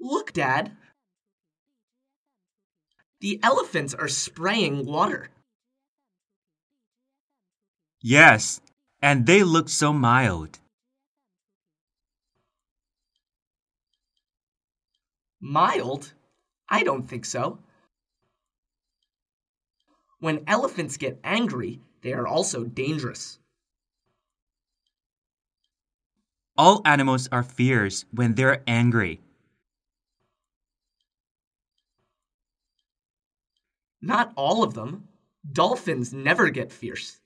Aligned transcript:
Look, 0.00 0.32
Dad. 0.32 0.72
The 3.20 3.40
elephants 3.42 3.94
are 3.94 4.08
spraying 4.08 4.86
water. 4.86 5.30
Yes, 8.00 8.60
and 9.00 9.26
they 9.26 9.42
look 9.42 9.68
so 9.68 9.92
mild. 9.92 10.58
Mild? 15.40 16.12
I 16.68 16.82
don't 16.82 17.08
think 17.08 17.24
so. 17.24 17.58
When 20.18 20.44
elephants 20.46 20.96
get 20.96 21.20
angry, 21.22 21.80
they 22.02 22.12
are 22.12 22.26
also 22.26 22.64
dangerous. 22.64 23.38
All 26.56 26.80
animals 26.84 27.28
are 27.30 27.42
fierce 27.42 28.04
when 28.12 28.34
they're 28.34 28.62
angry. 28.66 29.20
Not 34.06 34.32
all 34.36 34.62
of 34.62 34.74
them. 34.74 35.08
Dolphins 35.52 36.14
never 36.14 36.48
get 36.50 36.70
fierce. 36.70 37.18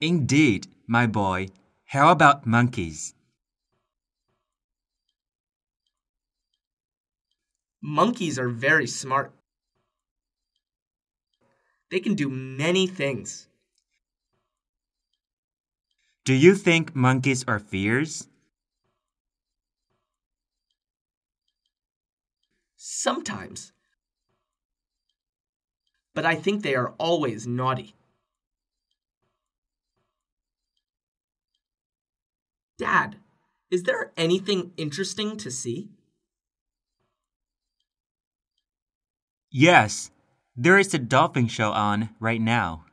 Indeed, 0.00 0.68
my 0.86 1.08
boy. 1.08 1.48
How 1.84 2.12
about 2.12 2.46
monkeys? 2.46 3.14
Monkeys 7.80 8.38
are 8.38 8.48
very 8.48 8.86
smart. 8.86 9.32
They 11.90 11.98
can 11.98 12.14
do 12.14 12.28
many 12.28 12.86
things. 12.86 13.48
Do 16.24 16.34
you 16.34 16.54
think 16.54 16.94
monkeys 16.94 17.44
are 17.48 17.58
fierce? 17.58 18.28
Sometimes. 22.84 23.70
But 26.14 26.26
I 26.26 26.34
think 26.34 26.62
they 26.62 26.74
are 26.74 26.94
always 26.98 27.46
naughty. 27.46 27.94
Dad, 32.78 33.18
is 33.70 33.84
there 33.84 34.10
anything 34.16 34.72
interesting 34.76 35.36
to 35.36 35.48
see? 35.48 35.90
Yes, 39.48 40.10
there 40.56 40.76
is 40.76 40.92
a 40.92 40.98
dolphin 40.98 41.46
show 41.46 41.70
on 41.70 42.08
right 42.18 42.40
now. 42.40 42.86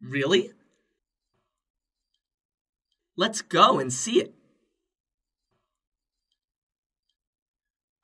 Really? 0.00 0.52
Let's 3.16 3.42
go 3.42 3.78
and 3.78 3.92
see 3.92 4.20
it. 4.20 4.34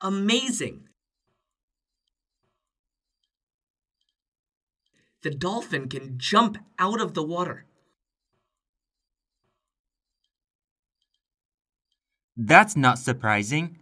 Amazing! 0.01 0.89
The 5.23 5.31
dolphin 5.31 5.89
can 5.89 6.19
jump 6.19 6.59
out 6.79 7.01
of 7.01 7.15
the 7.15 7.25
water. 7.25 7.65
That's 12.37 12.77
not 12.77 13.01
surprising. 13.01 13.79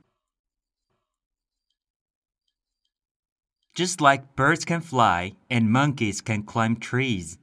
Just 3.75 4.01
like 4.01 4.35
birds 4.35 4.65
can 4.65 4.81
fly 4.81 5.37
and 5.51 5.71
monkeys 5.71 6.23
can 6.23 6.43
climb 6.43 6.77
trees. 6.77 7.37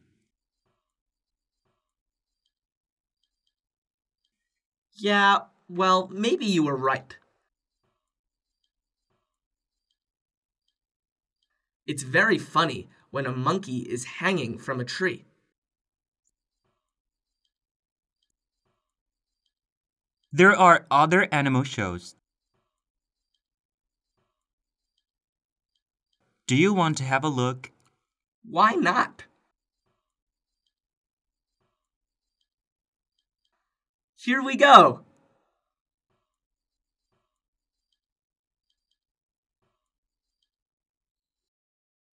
Yeah, 4.96 5.40
well, 5.70 6.08
maybe 6.08 6.46
you 6.46 6.64
were 6.64 6.76
right. 6.76 7.16
It's 11.88 12.04
very 12.04 12.38
funny 12.38 12.90
when 13.10 13.26
a 13.26 13.32
monkey 13.32 13.80
is 13.90 14.04
hanging 14.20 14.58
from 14.58 14.82
a 14.82 14.86
tree. 14.86 15.24
There 20.34 20.54
are 20.56 20.86
other 20.92 21.30
animal 21.32 21.64
shows. 21.64 22.16
Do 26.48 26.56
you 26.56 26.74
want 26.74 26.98
to 26.98 27.04
have 27.04 27.24
a 27.24 27.30
look? 27.30 27.72
Why 28.44 28.74
not? 28.74 29.24
Here 34.24 34.42
we 34.42 34.56
go. 34.56 35.02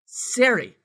Sari. 0.06 0.76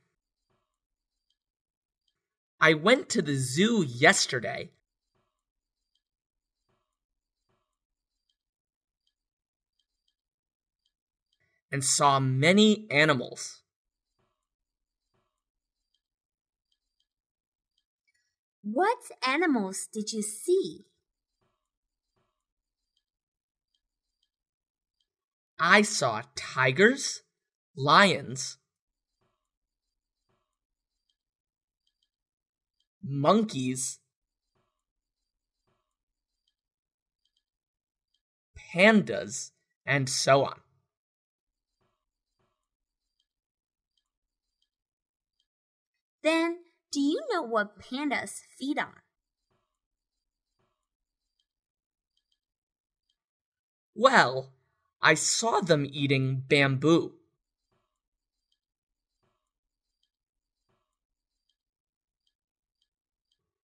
I 2.58 2.72
went 2.72 3.10
to 3.10 3.20
the 3.20 3.36
zoo 3.36 3.84
yesterday. 3.86 4.70
And 11.70 11.84
saw 11.84 12.18
many 12.18 12.86
animals. 12.90 13.60
What 18.62 18.98
animals 19.22 19.86
did 19.92 20.14
you 20.14 20.22
see? 20.22 20.86
I 25.62 25.82
saw 25.82 26.22
tigers, 26.34 27.20
lions, 27.76 28.56
monkeys, 33.02 33.98
pandas, 38.56 39.50
and 39.84 40.08
so 40.08 40.46
on. 40.46 40.60
Then, 46.22 46.60
do 46.90 47.00
you 47.00 47.20
know 47.30 47.42
what 47.42 47.78
pandas 47.78 48.40
feed 48.58 48.78
on? 48.78 48.94
Well, 53.94 54.54
I 55.02 55.14
saw 55.14 55.60
them 55.60 55.86
eating 55.90 56.44
bamboo. 56.46 57.14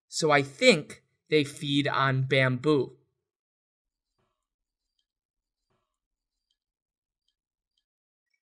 So 0.08 0.30
I 0.30 0.42
think 0.42 1.02
they 1.28 1.44
feed 1.44 1.86
on 1.86 2.22
bamboo. 2.22 2.96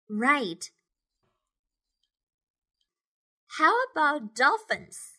Right. 0.09 0.71
How 3.59 3.75
about 3.91 4.37
dolphins? 4.37 5.19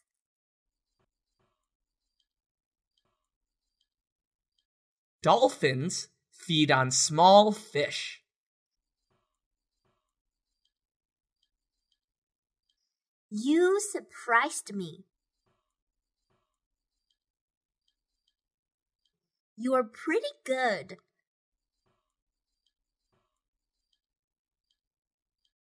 Dolphins 5.22 6.08
feed 6.50 6.72
on 6.72 6.90
small 6.90 7.52
fish. 7.52 8.24
You 13.30 13.80
surprised 13.80 14.74
me. 14.74 15.06
You're 19.56 19.84
pretty 19.84 20.26
good. 20.44 20.98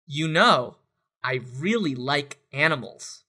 You 0.07 0.29
know, 0.29 0.77
I 1.25 1.41
really 1.59 1.97
like 1.97 2.39
animals. 2.53 3.25